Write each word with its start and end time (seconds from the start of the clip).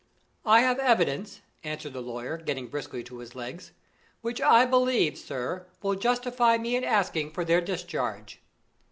"I 0.47 0.61
have 0.61 0.79
evidence," 0.79 1.41
answered 1.63 1.93
the 1.93 2.01
lawyer, 2.01 2.37
getting 2.37 2.69
briskly 2.69 3.05
on 3.07 3.19
his 3.19 3.35
legs, 3.35 3.71
"which 4.21 4.41
I 4.41 4.65
believe, 4.65 5.15
sir, 5.15 5.67
will 5.83 5.93
justify 5.93 6.57
me 6.57 6.75
in 6.75 6.83
asking 6.83 7.33
for 7.33 7.45
their 7.45 7.61
discharge." 7.61 8.41